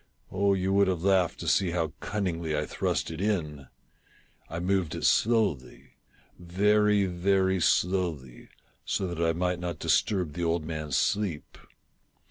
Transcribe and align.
Oh, 0.31 0.55
you 0.55 0.73
would 0.73 0.87
have 0.87 1.03
laughed 1.03 1.39
to 1.41 1.47
see 1.47 1.69
how 1.69 1.93
cunningly 1.99 2.57
I 2.57 2.65
thrust 2.65 3.11
it 3.11 3.21
in! 3.21 3.67
I 4.49 4.59
moved 4.59 4.95
it 4.95 5.05
slowly— 5.05 5.91
very, 6.39 7.05
very 7.05 7.59
slowly, 7.61 8.49
so 8.83 9.05
that 9.05 9.23
I 9.23 9.33
might 9.33 9.59
not 9.59 9.77
disturb 9.77 10.33
the 10.33 10.43
old 10.43 10.65
man's 10.65 10.97
sleep. 10.97 11.55